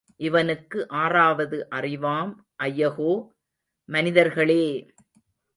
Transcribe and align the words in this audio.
இவனுக்கு 0.19 0.79
ஆறாவது 0.95 1.67
அறிவாம் 1.71 2.31
ஐயகோ, 2.63 3.11
மனிதர்களே! 3.89 4.63